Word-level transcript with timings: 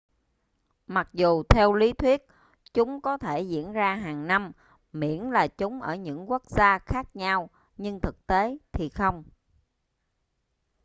mặc 0.87 1.09
dù 1.13 1.43
theo 1.49 1.73
lý 1.73 1.93
thuyết 1.93 2.25
chúng 2.73 3.01
có 3.01 3.17
thể 3.17 3.41
diễn 3.41 3.71
ra 3.71 3.95
hàng 3.95 4.27
năm 4.27 4.51
miễn 4.93 5.23
là 5.23 5.47
chúng 5.47 5.81
ở 5.81 5.95
những 5.95 6.29
quốc 6.31 6.43
gia 6.49 6.79
khác 6.79 7.15
nhau 7.15 7.49
nhưng 7.77 7.99
thực 8.01 8.27
tế 8.27 8.57
thì 8.73 8.89
không 8.89 9.23